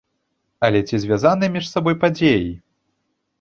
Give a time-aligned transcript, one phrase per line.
[0.67, 2.49] Але ці звязаныя між сабой падзеі?